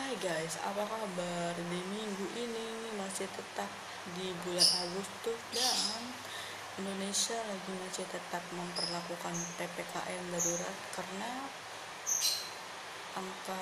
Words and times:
Hai 0.00 0.16
guys, 0.16 0.56
apa 0.64 0.80
kabar? 0.88 1.52
Di 1.60 1.80
minggu 1.92 2.26
ini 2.32 2.96
masih 2.96 3.28
tetap 3.36 3.68
di 4.16 4.32
bulan 4.40 4.88
Agustus 4.88 5.36
dan 5.52 6.00
Indonesia 6.80 7.36
lagi 7.36 7.72
masih 7.76 8.08
tetap 8.08 8.40
memperlakukan 8.48 9.36
PPKM 9.60 10.22
darurat 10.32 10.76
karena 10.96 11.44
angka 13.12 13.60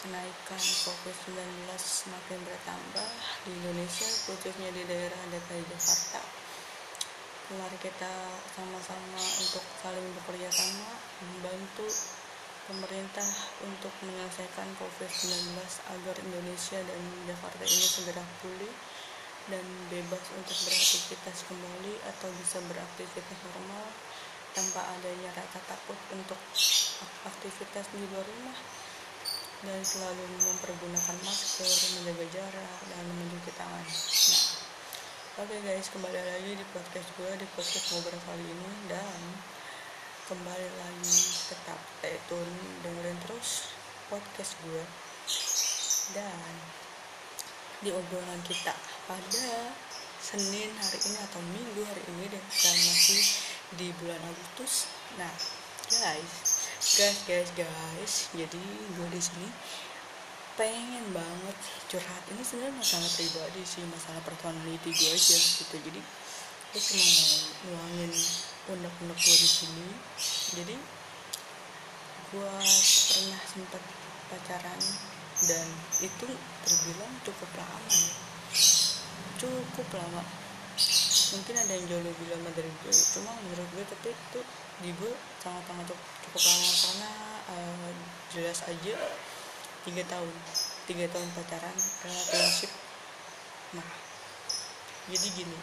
kenaikan 0.00 0.62
COVID-19 0.88 1.36
semakin 1.76 2.40
bertambah 2.40 3.08
di 3.44 3.52
Indonesia 3.60 4.08
khususnya 4.32 4.72
di 4.72 4.88
daerah 4.88 5.20
DKI 5.28 5.64
Jakarta. 5.76 6.24
Mari 7.52 7.76
kita 7.84 8.14
sama-sama 8.56 9.20
untuk 9.44 9.64
saling 9.84 10.08
bekerja 10.24 10.48
sama 10.48 10.96
membantu 11.20 11.84
pemerintah 12.70 13.26
untuk 13.66 13.90
menyelesaikan 14.06 14.70
COVID-19 14.78 15.58
agar 15.90 16.14
Indonesia 16.22 16.78
dan 16.78 17.02
Jakarta 17.26 17.66
ini 17.66 17.86
segera 17.90 18.22
pulih 18.38 18.70
dan 19.50 19.66
bebas 19.90 20.22
untuk 20.38 20.54
beraktivitas 20.70 21.50
kembali 21.50 21.94
atau 22.06 22.30
bisa 22.38 22.62
beraktivitas 22.70 23.38
normal 23.42 23.90
tanpa 24.54 24.86
adanya 24.86 25.34
rasa 25.34 25.58
takut 25.66 25.98
untuk 26.14 26.38
aktivitas 27.26 27.90
di 27.90 28.06
luar 28.06 28.22
rumah 28.22 28.58
dan 29.60 29.82
selalu 29.82 30.24
mempergunakan 30.40 31.16
masker, 31.20 31.68
menjaga 32.00 32.26
jarak, 32.32 32.78
dan 32.86 33.04
mencuci 33.12 33.52
tangan. 33.58 33.84
Nah, 33.84 34.46
oke 35.42 35.52
okay 35.52 35.58
guys, 35.66 35.86
kembali 35.90 36.16
lagi 36.22 36.52
di 36.54 36.64
podcast 36.70 37.08
gue 37.18 37.30
di 37.34 37.46
podcast 37.58 37.86
ngobrol 37.92 38.20
kali 38.24 38.46
ini 38.46 38.70
dan 38.88 39.20
kembali 40.30 40.68
lagi 40.78 41.29
tune 42.30 42.54
dengerin 42.86 43.18
terus 43.26 43.74
podcast 44.06 44.54
gue 44.62 44.84
dan 46.14 46.54
di 47.82 47.90
obrolan 47.90 48.38
kita 48.46 48.70
pada 49.10 49.74
Senin 50.20 50.70
hari 50.76 50.98
ini 51.00 51.18
atau 51.26 51.40
Minggu 51.42 51.82
hari 51.82 52.02
ini 52.12 52.30
dan 52.30 52.76
masih 52.76 53.24
di 53.74 53.88
bulan 53.98 54.20
Agustus. 54.20 54.86
Nah, 55.16 55.32
guys, 55.88 56.32
guys, 57.00 57.18
guys, 57.24 57.50
guys, 57.56 58.14
jadi 58.36 58.62
gue 58.94 59.08
di 59.10 59.18
sini 59.18 59.48
pengen 60.60 61.16
banget 61.16 61.56
curhat. 61.88 62.22
Ini 62.28 62.42
sebenarnya 62.44 62.76
masalah 62.76 63.10
pribadi 63.16 63.62
sih 63.64 63.82
masalah 63.88 64.20
personality 64.20 64.92
gue 64.92 65.10
aja 65.10 65.36
gitu. 65.40 65.76
Jadi 65.88 66.00
gue 66.70 66.80
cuma 66.84 67.06
mau 67.08 67.34
nuangin 67.64 68.12
unek-unek 68.76 69.18
gue 69.18 69.36
di 69.40 69.48
sini. 69.48 69.88
Jadi 70.52 70.99
gue 72.30 72.52
pernah 73.10 73.42
sempat 73.46 73.82
pacaran 74.30 74.80
dan 75.50 75.66
itu 75.98 76.26
terbilang 76.66 77.12
cukup 77.26 77.50
lama 77.58 77.90
ya 77.90 78.30
cukup 79.40 79.88
lama. 79.96 80.22
Mungkin 81.30 81.54
ada 81.56 81.72
yang 81.72 81.84
jauh 81.88 82.04
lebih 82.04 82.26
lama 82.28 82.50
dari 82.52 82.68
gue 82.68 82.92
cuma 82.92 83.32
menurut 83.40 83.68
gue 83.72 83.84
tapi 83.88 84.12
itu 84.12 84.40
di 84.84 84.90
gue 84.96 85.12
sangat-sangat 85.40 85.96
cukup 86.28 86.42
lama 86.44 86.70
karena 86.72 87.10
uh, 87.52 87.90
jelas 88.32 88.58
aja 88.68 88.96
tiga 89.84 90.02
tahun 90.08 90.34
tiga 90.88 91.06
tahun 91.08 91.28
pacaran 91.36 91.76
relationship 92.04 92.72
nah 93.76 93.86
jadi 95.08 95.28
gini 95.36 95.58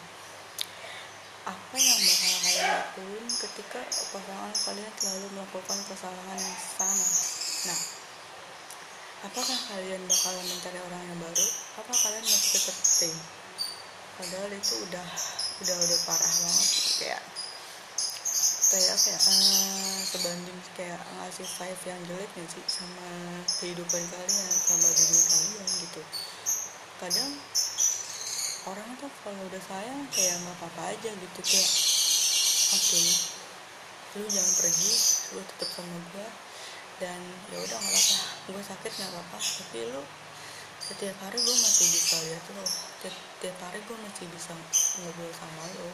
apa 1.44 1.76
yang 1.76 1.98
bakal 1.98 2.37
lakuin 2.64 3.26
ketika 3.30 3.80
pasangan 3.86 4.54
kalian 4.54 4.92
selalu 4.98 5.26
melakukan 5.36 5.78
kesalahan 5.86 6.38
yang 6.38 6.58
sama. 6.58 7.08
Nah 7.70 7.80
apakah 9.28 9.58
kalian 9.74 10.02
bakal 10.06 10.34
mencari 10.46 10.78
orang 10.78 11.02
yang 11.10 11.18
baru? 11.18 11.46
Apa 11.82 11.92
kalian 11.92 12.24
masih 12.24 12.50
tetap 12.58 12.76
stay? 12.82 13.14
Padahal 14.18 14.50
itu 14.50 14.74
udah 14.82 15.06
udah 15.62 15.76
udah 15.78 15.98
parah 16.06 16.32
banget. 16.42 16.68
Kayak 16.98 17.22
kayak 18.68 18.90
apa 18.92 19.06
ya 19.08 19.18
uh, 19.18 19.98
sebanding 20.04 20.60
kayak 20.76 21.00
ngasih 21.00 21.48
vibe 21.48 21.82
yang 21.88 22.00
jelek 22.04 22.30
sih 22.52 22.64
sama 22.68 23.08
kehidupan 23.58 24.02
kalian 24.12 24.50
sama 24.52 24.88
diri 24.92 25.18
kalian 25.24 25.68
gitu. 25.88 26.02
Kadang 26.98 27.30
orang 28.68 28.90
tuh 29.00 29.10
kalau 29.24 29.40
udah 29.48 29.62
sayang 29.64 30.04
kayak 30.12 30.36
nggak 30.44 30.56
apa-apa 30.60 30.82
aja 30.92 31.10
gitu 31.14 31.40
kayak 31.40 31.70
okay, 32.68 33.08
lu 34.18 34.24
jangan 34.28 34.52
pergi 34.60 34.92
lu 35.36 35.40
tetap 35.40 35.68
sama 35.72 35.96
gue 36.12 36.28
dan 36.98 37.20
ya 37.54 37.58
udah 37.62 37.78
nggak 37.78 37.94
apa-apa. 37.94 38.52
Gue 38.52 38.62
sakit 38.64 38.92
nggak 38.92 39.10
apa-apa. 39.14 39.36
Tapi 39.38 39.78
lu 39.88 40.02
setiap 40.88 41.16
hari 41.20 41.36
gue 41.36 41.52
masih 41.52 41.86
bisa 41.92 42.16
lihat 42.24 42.44
lo 42.56 42.64
setiap 42.64 43.56
hari 43.60 43.76
gue 43.84 43.96
masih 44.00 44.24
bisa 44.32 44.56
ngobrol 45.04 45.28
sama 45.36 45.62
lo 45.76 45.92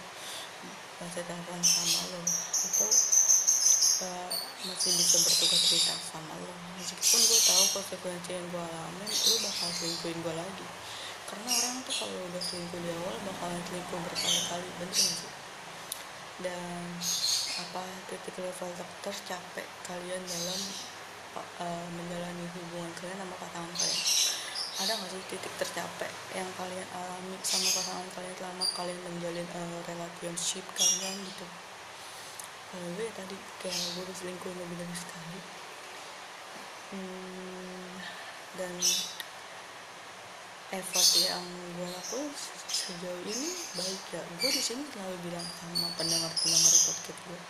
masih 1.02 1.26
telepon 1.26 1.60
sama 1.66 2.00
lo 2.14 2.22
atau 2.22 2.88
uh, 4.06 4.30
masih 4.70 4.91
bisa 4.94 5.16
bertukar 5.18 5.58
cerita 5.58 5.98
sama 5.98 6.38
lo 6.38 6.52
meskipun 6.78 7.20
gue 7.26 7.41
tahu 7.42 7.64
konsekuensi 7.74 8.30
yang 8.38 8.46
gue 8.54 8.62
alamin 8.62 9.10
lo 9.10 9.36
bakal 9.42 9.68
selingkuhin 9.74 10.18
gue 10.22 10.34
lagi. 10.38 10.66
Karena 11.26 11.50
orang 11.50 11.76
tuh 11.82 11.94
kalau 11.98 12.18
udah 12.30 12.42
selingkuh 12.46 12.78
di 12.78 12.91
awal 12.94 13.16
bakalan 13.26 13.60
selingkuh 13.66 13.98
berkali-kali. 13.98 14.68
Bener 14.78 14.94
sih 14.94 15.34
dan 16.43 16.83
apa 17.55 17.83
titik 18.11 18.34
level 18.43 18.71
tercapek 19.05 19.67
kalian 19.87 20.22
dalam 20.27 20.61
uh, 21.62 21.87
menjalani 21.95 22.47
hubungan 22.59 22.91
kalian 22.99 23.19
sama 23.22 23.34
pasangan 23.39 23.71
kalian. 23.71 24.03
Ada 24.75 24.93
nggak 24.99 25.11
sih 25.15 25.22
titik 25.31 25.55
tercapek 25.55 26.11
yang 26.34 26.50
kalian 26.59 26.89
alami 26.99 27.39
sama 27.47 27.71
pasangan 27.71 28.09
kalian 28.19 28.34
selama 28.34 28.65
kalian 28.75 28.99
menjalin 29.06 29.47
uh, 29.55 29.78
relationship 29.87 30.67
kalian 30.75 31.15
gitu? 31.31 31.47
Kalau 32.75 32.89
gue 32.99 33.06
ya 33.06 33.12
tadi 33.15 33.37
kayak 33.62 33.78
gue 33.95 34.03
udah 34.03 34.16
selingkuh 34.19 34.51
lebih 34.51 34.77
dari 34.83 34.97
sekali. 34.99 35.41
Hmm, 36.91 37.95
dan 38.59 38.75
effort 40.75 41.11
yang 41.22 41.47
gue 41.78 41.87
lakuin 41.87 42.31
sejauh 42.66 43.22
ini 43.22 43.51
baik 43.78 44.03
ya. 44.11 44.22
Gue 44.43 44.51
di 44.51 44.62
sini 44.62 44.83
selalu 44.91 45.16
bilang 45.22 45.47
sama 45.47 45.73
pendengar-pendengar 46.04 46.75
podcast 46.84 47.20
gue. 47.25 47.41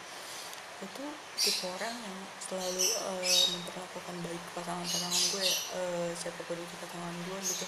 Itu 0.86 1.04
tipe 1.42 1.66
orang 1.66 1.96
yang 1.98 2.18
selalu 2.38 2.86
uh, 3.02 3.42
memperlakukan 3.50 4.16
baik 4.22 4.42
pasangan-pasangan 4.54 5.22
gue 5.34 5.46
uh, 5.74 6.08
siapa 6.14 6.38
pun 6.46 6.54
itu 6.54 6.74
pasangan 6.78 7.14
gue 7.26 7.38
gitu. 7.50 7.66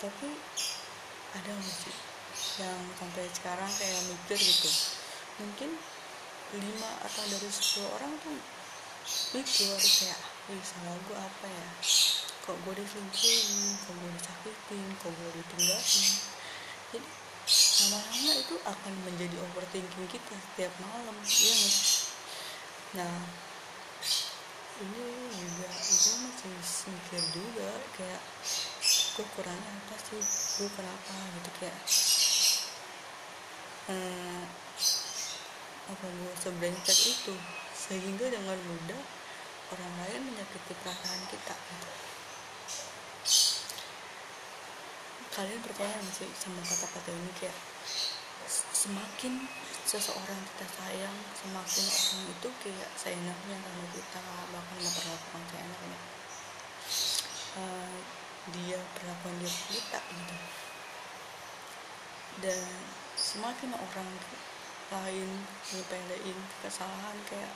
Tapi 0.00 0.28
ada 1.36 1.50
nggak 1.52 1.76
sih 1.76 1.96
yang 2.56 2.80
sampai 2.96 3.28
sekarang 3.36 3.68
kayak 3.68 4.00
mikir 4.08 4.38
gitu? 4.40 4.70
Mungkin 5.44 5.70
lima 6.56 6.90
atau 7.04 7.22
dari 7.28 7.50
sepuluh 7.52 7.92
orang 8.00 8.16
tuh 8.24 8.40
mikir 9.36 9.76
kayak 9.76 10.20
ih 10.56 10.62
salah 10.64 10.96
gue 11.04 11.18
apa 11.20 11.46
ya? 11.52 11.68
Kok 12.48 12.56
gue 12.64 12.74
diselingkuhin? 12.80 13.76
Kok 13.84 13.92
gue 13.92 14.10
disakitin? 14.16 14.88
Kok 15.04 15.10
gue 15.12 15.30
ditinggalin? 15.36 16.08
Jadi 16.96 17.25
lama-lama 17.76 18.32
itu 18.40 18.54
akan 18.64 18.94
menjadi 19.04 19.36
overthinking 19.44 20.08
kita 20.08 20.34
setiap 20.34 20.72
malam 20.80 21.16
iya 21.24 21.54
mas 21.60 21.78
nah 22.96 23.16
ini 24.76 25.04
juga 25.32 25.68
gue 25.72 26.14
masih 26.20 26.92
mikir 26.92 27.22
juga 27.32 27.68
kayak 27.96 28.22
gue 29.16 29.26
kurangnya 29.32 29.72
apa 29.72 29.96
sih? 30.04 30.20
Gue 30.60 30.68
kenapa 30.76 31.16
gitu 31.32 31.50
kayak 31.56 31.80
hmm, 33.88 34.44
apa 35.88 36.06
gue 36.12 36.32
sebrengsek 36.36 36.98
itu 37.08 37.34
sehingga 37.72 38.28
dengan 38.28 38.60
mudah 38.68 39.02
orang 39.72 39.92
lain 40.04 40.20
menyakiti 40.28 40.76
perasaan 40.84 41.22
kita 41.32 41.56
gitu. 41.56 42.05
Kalian 45.36 45.60
percaya 45.60 45.92
gak 45.92 46.14
sih 46.16 46.30
sama 46.32 46.64
kata-kata 46.64 47.12
ini 47.12 47.32
kayak 47.36 47.58
semakin 48.72 49.44
seseorang 49.84 50.40
kita 50.48 50.66
sayang 50.80 51.16
semakin 51.36 51.84
orang 51.84 52.24
itu 52.32 52.48
kayak 52.64 52.90
seenaknya 52.96 53.56
sama 53.60 53.84
kita 53.92 54.20
bahkan 54.48 54.76
memperlakukan 54.80 55.42
seenaknya. 55.52 55.98
Uh, 57.56 57.98
dia 58.56 58.80
perlakuan 58.96 59.36
dia 59.44 59.52
kita 59.68 60.00
gitu. 60.00 60.36
Dan 62.40 62.64
semakin 63.20 63.76
orang 63.76 64.10
lain 64.86 65.30
nyepelein 65.74 66.38
kesalahan 66.64 67.18
kayak 67.28 67.52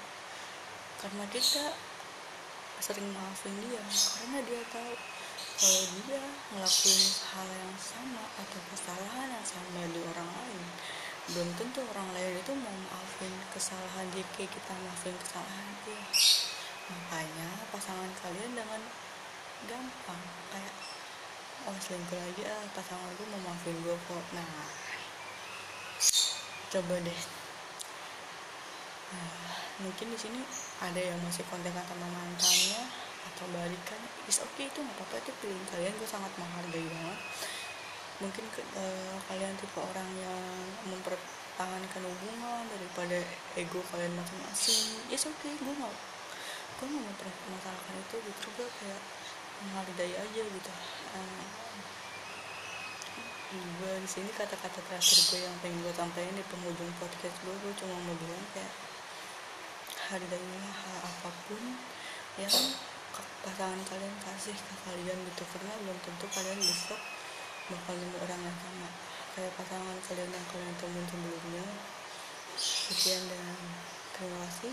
karena 1.00 1.24
kita 1.32 1.72
sering 2.80 3.08
maafin 3.12 3.54
dia 3.60 3.80
karena 3.80 4.38
dia 4.44 4.60
tahu 4.72 4.92
kalau 5.60 5.84
dia 6.08 6.24
ngelakuin 6.56 7.02
hal 7.36 7.48
yang 7.52 7.76
sama 7.76 8.24
atau 8.40 8.60
kesalahan 8.72 9.28
yang 9.28 9.44
sama 9.44 9.84
di 9.92 10.00
orang 10.00 10.30
lain 10.32 10.64
belum 11.30 11.52
tentu 11.54 11.84
orang 11.94 12.08
lain 12.16 12.40
itu 12.40 12.52
mau 12.56 12.74
maafin 12.90 13.30
kesalahan 13.52 14.08
dia 14.10 14.24
kayak 14.34 14.50
kita 14.50 14.72
maafin 14.82 15.14
kesalahan 15.20 15.68
dia. 15.86 16.00
Makanya 16.90 17.48
pasangan 17.70 18.10
kalian 18.24 18.50
dengan 18.56 18.82
gampang 19.70 20.22
kayak 20.50 20.74
oh 21.68 21.76
selingkuh 21.76 22.18
lagi 22.18 22.42
ah 22.48 22.64
pasangan 22.74 23.14
gue 23.14 23.26
mau 23.30 23.52
maafin 23.52 23.76
gue 23.78 23.94
kok. 23.94 24.24
Nah 24.34 24.48
coba 26.70 26.94
deh. 26.98 27.20
Nah, 29.10 29.30
mungkin 29.86 30.06
di 30.10 30.18
sini 30.18 30.40
ada 30.82 30.98
yang 30.98 31.18
masih 31.22 31.46
kontekan 31.46 31.86
sama 31.86 32.06
mantannya 32.10 33.09
is 34.30 34.38
oke 34.38 34.54
okay, 34.54 34.70
itu 34.70 34.78
nggak 34.78 34.94
apa-apa 34.94 35.18
itu 35.26 35.30
pilihan 35.42 35.66
kalian 35.74 35.94
gue 35.98 36.06
sangat 36.06 36.30
menghargai 36.38 36.86
banget. 36.86 37.18
Mungkin 38.22 38.44
ke, 38.54 38.62
uh, 38.78 39.18
kalian 39.26 39.54
tipe 39.58 39.80
orang 39.82 40.06
yang 40.22 40.44
mempertahankan 40.86 42.02
hubungan 42.06 42.62
daripada 42.70 43.18
ego 43.58 43.82
kalian 43.90 44.14
masing-masing. 44.14 45.02
Yes 45.10 45.26
oke 45.26 45.34
okay, 45.42 45.58
gue 45.58 45.74
mau 45.74 45.90
gue 46.78 46.86
nggak 46.86 47.04
mempermasalahkan 47.10 47.96
itu 47.98 48.16
gitu 48.22 48.46
gue 48.54 48.68
kayak 48.78 49.02
menghargai 49.66 50.14
aja 50.14 50.42
gitu. 50.46 50.72
Uh, 51.18 51.44
gue 53.50 53.92
di 53.98 54.06
sini 54.06 54.30
kata-kata 54.30 54.78
terakhir 54.78 55.18
gue 55.26 55.40
yang 55.42 55.56
pengen 55.58 55.82
gue 55.82 55.90
sampaikan 55.90 56.38
di 56.38 56.44
penghujung 56.46 56.92
podcast 57.02 57.34
gue 57.42 57.54
gue 57.66 57.72
cuma 57.82 57.98
mau 57.98 58.14
bilang 58.14 58.46
kayak 58.54 58.70
hargailah 60.06 60.78
apa 61.02 61.30
pun 61.50 61.62
yang 62.38 62.54
pasangan 63.42 63.80
kalian 63.86 64.14
kasih 64.24 64.56
ke 64.56 64.74
kalian 64.86 65.18
gitu. 65.32 65.42
Karena 65.56 65.72
belum 65.84 65.98
tentu 66.04 66.26
kalian 66.30 66.58
bisa 66.60 66.96
bakal 67.70 67.94
nemu 67.96 68.16
orang 68.20 68.40
yang 68.42 68.58
sama. 68.58 68.88
Kayak 69.36 69.52
pasangan 69.56 69.96
kalian 70.04 70.30
yang 70.30 70.46
kalian 70.50 70.74
temuin 70.76 71.06
sebelumnya 71.06 71.64
sekian 72.60 73.22
dan 73.30 73.56
terima 74.12 74.36
kasih 74.44 74.72